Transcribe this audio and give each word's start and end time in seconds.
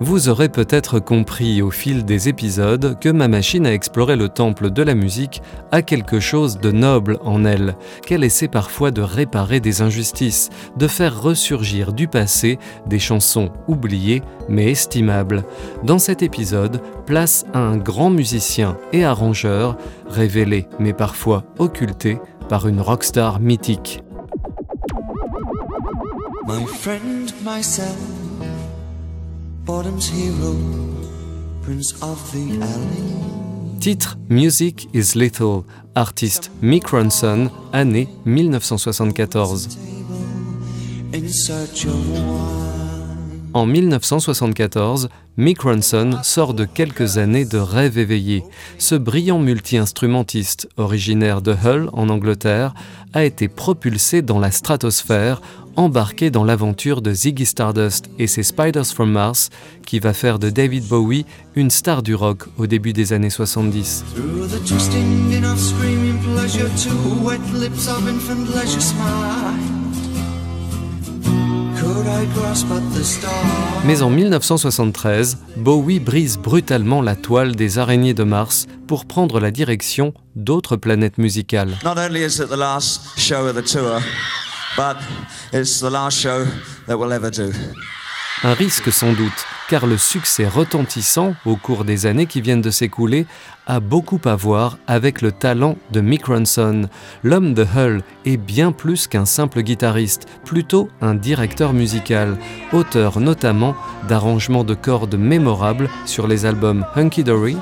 Vous 0.00 0.28
aurez 0.28 0.48
peut-être 0.48 0.98
compris 0.98 1.62
au 1.62 1.70
fil 1.70 2.04
des 2.04 2.28
épisodes 2.28 2.98
que 2.98 3.08
ma 3.08 3.28
machine 3.28 3.64
à 3.64 3.72
explorer 3.72 4.16
le 4.16 4.28
temple 4.28 4.70
de 4.70 4.82
la 4.82 4.94
musique 4.94 5.40
a 5.70 5.82
quelque 5.82 6.18
chose 6.18 6.58
de 6.58 6.72
noble 6.72 7.18
en 7.22 7.44
elle, 7.44 7.76
qu'elle 8.04 8.24
essaie 8.24 8.48
parfois 8.48 8.90
de 8.90 9.02
réparer 9.02 9.60
des 9.60 9.82
injustices, 9.82 10.50
de 10.76 10.88
faire 10.88 11.22
ressurgir 11.22 11.92
du 11.92 12.08
passé 12.08 12.58
des 12.86 12.98
chansons 12.98 13.50
oubliées 13.68 14.22
mais 14.48 14.72
estimables. 14.72 15.44
Dans 15.84 16.00
cet 16.00 16.22
épisode, 16.22 16.80
place 17.06 17.46
à 17.54 17.60
un 17.60 17.76
grand 17.76 18.10
musicien 18.10 18.76
et 18.92 19.04
arrangeur, 19.04 19.76
révélé 20.08 20.66
mais 20.80 20.92
parfois 20.92 21.44
occulté 21.58 22.18
par 22.48 22.66
une 22.66 22.80
rockstar 22.80 23.38
mythique. 23.38 24.02
Bottom's 29.64 30.10
hero, 30.10 30.56
prince 31.62 31.94
of 32.02 32.18
the 32.32 32.60
alley. 32.62 33.80
Titre 33.80 34.18
Music 34.28 34.88
is 34.92 35.14
Little, 35.14 35.64
artiste 35.94 36.50
Mick 36.60 36.88
Ronson, 36.88 37.50
année 37.72 38.08
1974. 38.26 39.78
In 41.14 41.28
search 41.28 41.86
of 41.86 41.94
wine. 42.10 42.64
En 43.54 43.66
1974, 43.66 45.08
Mick 45.36 45.62
Ronson 45.62 46.18
sort 46.24 46.54
de 46.54 46.64
quelques 46.64 47.18
années 47.18 47.44
de 47.44 47.56
rêve 47.56 47.98
éveillé. 47.98 48.44
Ce 48.78 48.96
brillant 48.96 49.38
multi-instrumentiste, 49.38 50.68
originaire 50.76 51.40
de 51.40 51.52
Hull 51.64 51.88
en 51.92 52.08
Angleterre, 52.08 52.74
a 53.12 53.24
été 53.24 53.46
propulsé 53.46 54.22
dans 54.22 54.40
la 54.40 54.50
stratosphère 54.50 55.40
embarqué 55.76 56.30
dans 56.30 56.44
l'aventure 56.44 57.02
de 57.02 57.12
Ziggy 57.12 57.46
Stardust 57.46 58.10
et 58.18 58.26
ses 58.26 58.42
Spiders 58.42 58.86
from 58.86 59.10
Mars, 59.10 59.50
qui 59.86 59.98
va 59.98 60.12
faire 60.12 60.38
de 60.38 60.50
David 60.50 60.86
Bowie 60.86 61.26
une 61.54 61.70
star 61.70 62.02
du 62.02 62.14
rock 62.14 62.44
au 62.58 62.66
début 62.66 62.92
des 62.92 63.12
années 63.12 63.30
70. 63.30 64.04
Through 64.14 64.48
the 64.48 64.64
twisting 64.66 65.44
of 65.44 65.58
screaming 65.58 66.18
pleasure 66.20 66.68
to 66.84 67.24
wet 67.24 67.40
lips 67.52 67.88
of 67.88 68.06
infant 68.08 68.46
leisure 68.54 68.80
smile. 68.80 69.54
Could 71.78 72.06
I 72.06 72.26
grasp 72.34 72.66
at 72.70 72.80
the 72.98 73.02
star? 73.02 73.30
Mais 73.84 74.02
en 74.02 74.10
1973, 74.10 75.38
Bowie 75.56 76.00
brise 76.00 76.38
brutalement 76.38 77.02
la 77.02 77.14
toile 77.14 77.54
des 77.54 77.78
araignées 77.78 78.14
de 78.14 78.24
Mars 78.24 78.66
pour 78.86 79.04
prendre 79.04 79.40
la 79.40 79.50
direction 79.50 80.14
d'autres 80.34 80.76
planètes 80.76 81.18
musicales. 81.18 81.76
Not 81.84 81.98
only 81.98 82.20
is 82.20 82.40
it 82.40 82.48
the 82.48 82.56
last 82.56 83.18
show 83.18 83.46
of 83.46 83.54
the 83.54 83.64
tour, 83.64 84.00
but 84.76 84.96
it's 85.52 85.80
the 85.80 85.90
last 85.90 86.18
show 86.18 86.44
that 86.86 86.96
we'll 86.96 87.12
ever 87.12 87.30
do. 87.30 87.52
Un 88.42 88.52
risque 88.52 88.92
sans 88.92 89.12
doute, 89.12 89.46
car 89.70 89.86
le 89.86 89.96
succès 89.96 90.46
retentissant 90.46 91.34
au 91.46 91.56
cours 91.56 91.84
des 91.84 92.04
années 92.04 92.26
qui 92.26 92.42
viennent 92.42 92.60
de 92.60 92.70
s'écouler 92.70 93.26
a 93.66 93.80
beaucoup 93.80 94.20
à 94.26 94.36
voir 94.36 94.76
avec 94.86 95.22
le 95.22 95.32
talent 95.32 95.76
de 95.92 96.00
Mick 96.02 96.26
Ronson. 96.26 96.88
L'homme 97.22 97.54
de 97.54 97.64
Hull 97.64 98.02
est 98.26 98.36
bien 98.36 98.72
plus 98.72 99.06
qu'un 99.06 99.24
simple 99.24 99.62
guitariste, 99.62 100.26
plutôt 100.44 100.90
un 101.00 101.14
directeur 101.14 101.72
musical, 101.72 102.36
auteur 102.72 103.20
notamment 103.20 103.74
d'arrangements 104.08 104.64
de 104.64 104.74
cordes 104.74 105.16
mémorables 105.16 105.88
sur 106.04 106.26
les 106.26 106.44
albums 106.44 106.84
Hunky 106.96 107.24
Dory, 107.24 107.56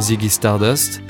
Ziggy 0.00 0.30
Stardust 0.30 1.00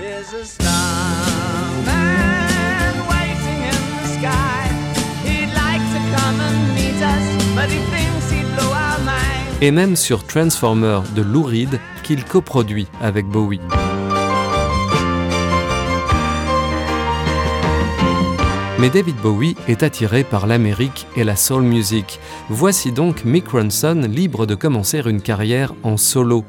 et 9.61 9.71
même 9.71 9.97
sur 9.97 10.25
Transformer 10.25 11.01
de 11.15 11.23
Lou 11.23 11.43
Reed 11.43 11.81
qu'il 12.03 12.25
coproduit 12.25 12.87
avec 13.01 13.27
Bowie. 13.27 13.61
Mais 18.79 18.91
David 18.91 19.17
Bowie 19.17 19.57
est 19.69 19.83
attiré 19.83 20.23
par 20.23 20.47
l'Amérique 20.47 21.07
et 21.17 21.25
la 21.25 21.35
soul 21.35 21.63
music. 21.63 22.21
Voici 22.51 22.93
donc 22.93 23.25
Mick 23.25 23.49
Ronson 23.49 24.03
libre 24.07 24.45
de 24.45 24.55
commencer 24.55 25.01
une 25.07 25.23
carrière 25.23 25.73
en 25.83 25.97
solo. 25.97 26.45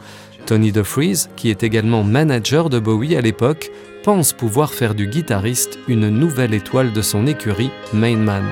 Tony 0.46 0.72
DeFries, 0.72 1.28
qui 1.38 1.50
est 1.50 1.64
également 1.64 2.04
manager 2.04 2.70
de 2.70 2.80
Bowie 2.80 3.16
à 3.16 3.22
l'époque, 3.22 3.72
pense 4.04 4.34
pouvoir 4.34 4.74
faire 4.74 4.94
du 4.94 5.08
guitariste 5.08 5.80
une 5.88 6.10
nouvelle 6.10 6.54
étoile 6.54 6.92
de 6.92 7.02
son 7.02 7.28
écurie, 7.28 7.72
Main 7.94 8.18
Man. 8.18 8.46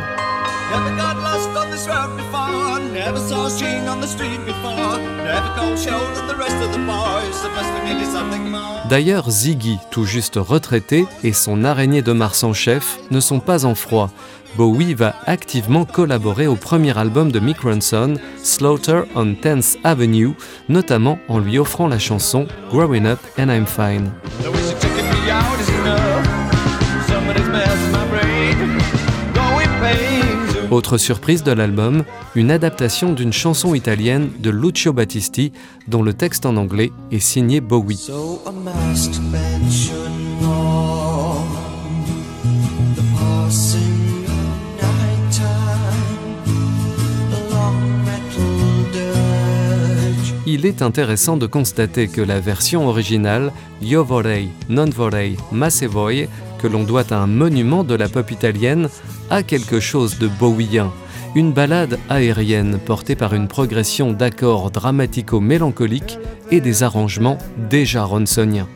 Before. 2.76 2.94
Never 2.94 3.20
saw 3.20 3.46
a 3.46 3.50
string 3.50 3.88
on 3.88 4.02
the 4.02 4.08
street 4.08 4.40
before. 4.46 5.00
Never 5.24 5.50
cold 5.56 5.78
shouldered 5.78 6.28
the 6.28 6.36
rest 6.36 6.56
of 6.64 6.72
the 6.72 6.80
boys. 6.80 7.42
The 7.42 7.50
best 7.50 7.70
we 7.74 7.94
need 7.94 8.02
is 8.02 8.12
something 8.12 8.50
more. 8.50 8.88
D'ailleurs, 8.90 9.30
Ziggy, 9.30 9.80
tout 9.92 10.06
juste 10.06 10.38
retraité, 10.38 11.06
et 11.24 11.34
son 11.34 11.64
araignée 11.64 12.02
de 12.02 12.12
Mars 12.12 12.44
en 12.44 12.54
chef 12.54 13.00
ne 13.12 13.20
sont 13.20 13.40
pas 13.40 13.66
en 13.66 13.76
froid. 13.76 14.10
Bowie 14.58 14.94
va 14.94 15.16
activement 15.26 15.84
collaborer 15.84 16.48
au 16.48 16.56
premier 16.56 16.98
album 16.98 17.32
de 17.32 17.40
Mick 17.40 17.60
Ronson, 17.62 18.14
Slaughter 18.42 19.02
on 19.16 19.26
10th 19.26 19.78
Avenue, 19.84 20.34
notamment 20.70 21.20
en 21.28 21.40
lui 21.40 21.60
offrant 21.60 21.88
la 21.88 22.00
chanson 22.00 22.48
Growing 22.70 23.06
Up 23.06 23.20
and 23.38 23.50
I'm 23.50 23.66
Fine. 23.66 24.12
Autre 30.72 30.98
surprise 30.98 31.44
de 31.44 31.52
l'album, 31.52 32.04
une 32.36 32.52
adaptation 32.52 33.14
d'une 33.14 33.34
chanson 33.34 33.76
italienne 33.76 34.30
de 34.40 34.50
Lucio 34.50 34.94
Battisti, 34.94 35.52
dont 35.88 36.04
le 36.04 36.14
texte 36.14 36.46
en 36.46 36.58
anglais 36.58 36.92
est 37.12 37.20
signé 37.20 37.62
Bowie. 37.62 38.10
Il 50.58 50.66
est 50.66 50.82
intéressant 50.82 51.36
de 51.36 51.48
constater 51.48 52.08
que 52.08 52.22
la 52.22 52.40
version 52.40 52.88
originale, 52.88 53.52
Io 53.82 54.06
vorrei, 54.06 54.48
non 54.70 54.90
vorrei, 54.90 55.36
ma 55.52 55.70
se 55.70 55.86
vuoi, 55.86 56.30
que 56.60 56.68
l'on 56.68 56.86
doit 56.86 57.12
à 57.12 57.18
un 57.18 57.28
monument 57.28 57.84
de 57.84 57.94
la 57.94 58.08
pop 58.08 58.32
italienne, 58.32 58.88
a 59.30 59.44
quelque 59.44 59.82
chose 59.82 60.18
de 60.18 60.30
bowien. 60.30 60.94
Une 61.36 61.52
ballade 61.52 62.00
aérienne 62.08 62.80
portée 62.80 63.18
par 63.18 63.34
une 63.34 63.50
progression 63.50 64.14
d'accords 64.14 64.72
dramatico-mélancoliques 64.72 66.20
et 66.52 66.62
des 66.62 66.84
arrangements 66.84 67.38
déjà 67.70 68.06
ronsoniens. 68.06 68.70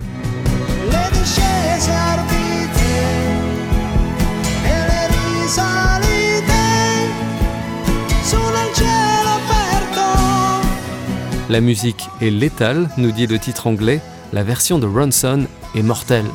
La 11.50 11.62
musique 11.62 12.07
est 12.22 12.30
létale, 12.30 12.90
nous 12.98 13.12
dit 13.12 13.25
le 13.25 13.40
titre 13.40 13.66
anglais, 13.66 14.01
la 14.34 14.44
version 14.44 14.78
de 14.78 14.86
Ronson 14.86 15.48
est 15.74 15.81
mortelle. 15.81 16.28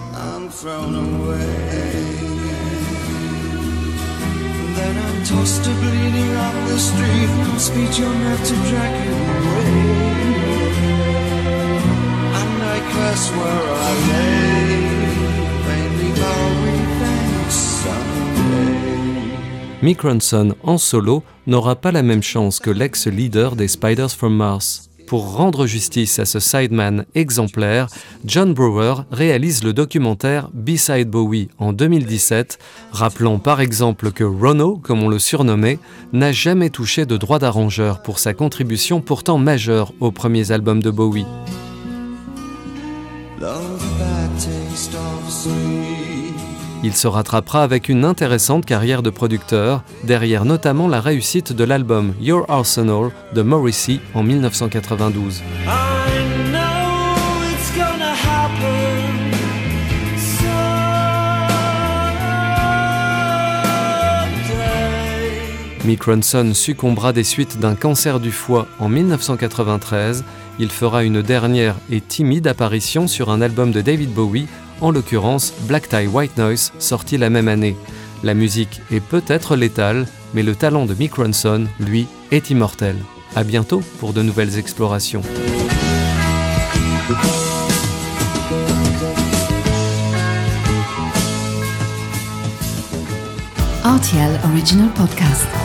Mick 19.80 20.00
Ronson 20.00 20.56
en 20.64 20.78
solo 20.78 21.22
n'aura 21.46 21.76
pas 21.76 21.92
la 21.92 22.02
même 22.02 22.22
chance 22.22 22.58
que 22.58 22.70
l'ex-leader 22.70 23.54
des 23.54 23.68
Spiders 23.68 24.10
from 24.10 24.34
Mars. 24.34 24.90
Pour 25.06 25.34
rendre 25.36 25.66
justice 25.66 26.18
à 26.18 26.24
ce 26.24 26.40
sideman 26.40 27.04
exemplaire, 27.14 27.88
John 28.24 28.54
Brewer 28.54 28.94
réalise 29.10 29.62
le 29.62 29.72
documentaire 29.72 30.48
Beside 30.54 31.10
Bowie 31.10 31.48
en 31.58 31.72
2017, 31.72 32.58
rappelant 32.90 33.38
par 33.38 33.60
exemple 33.60 34.12
que 34.12 34.24
Rono, 34.24 34.76
comme 34.82 35.02
on 35.02 35.08
le 35.08 35.18
surnommait, 35.18 35.78
n'a 36.12 36.32
jamais 36.32 36.70
touché 36.70 37.04
de 37.04 37.16
droit 37.16 37.38
d'arrangeur 37.38 38.02
pour 38.02 38.18
sa 38.18 38.32
contribution 38.32 39.00
pourtant 39.00 39.36
majeure 39.36 39.92
aux 40.00 40.10
premiers 40.10 40.52
albums 40.52 40.82
de 40.82 40.90
Bowie. 40.90 41.26
Il 46.86 46.94
se 46.94 47.08
rattrapera 47.08 47.62
avec 47.62 47.88
une 47.88 48.04
intéressante 48.04 48.66
carrière 48.66 49.02
de 49.02 49.08
producteur, 49.08 49.82
derrière 50.02 50.44
notamment 50.44 50.86
la 50.86 51.00
réussite 51.00 51.50
de 51.50 51.64
l'album 51.64 52.12
Your 52.20 52.44
Arsenal 52.50 53.10
de 53.34 53.40
Morrissey 53.40 54.00
en 54.12 54.22
1992. 54.22 55.42
Mick 65.86 66.02
Ronson 66.02 66.52
succombera 66.52 67.14
des 67.14 67.24
suites 67.24 67.58
d'un 67.58 67.76
cancer 67.76 68.20
du 68.20 68.30
foie 68.30 68.66
en 68.78 68.90
1993. 68.90 70.22
Il 70.58 70.70
fera 70.70 71.02
une 71.02 71.22
dernière 71.22 71.76
et 71.90 72.02
timide 72.02 72.46
apparition 72.46 73.06
sur 73.06 73.30
un 73.30 73.40
album 73.40 73.72
de 73.72 73.80
David 73.80 74.12
Bowie 74.12 74.46
en 74.80 74.90
l'occurrence 74.90 75.52
Black 75.62 75.88
Tie 75.88 76.06
White 76.06 76.36
Noise, 76.36 76.72
sorti 76.78 77.18
la 77.18 77.30
même 77.30 77.48
année. 77.48 77.76
La 78.22 78.34
musique 78.34 78.80
est 78.90 79.00
peut-être 79.00 79.56
létale, 79.56 80.06
mais 80.32 80.42
le 80.42 80.54
talent 80.54 80.86
de 80.86 80.94
Mick 80.94 81.14
Ronson, 81.14 81.66
lui, 81.78 82.06
est 82.30 82.50
immortel. 82.50 82.96
A 83.36 83.44
bientôt 83.44 83.82
pour 83.98 84.12
de 84.12 84.22
nouvelles 84.22 84.58
explorations. 84.58 85.22
RTL 93.84 94.40
Original 94.50 94.88
Podcast. 94.94 95.63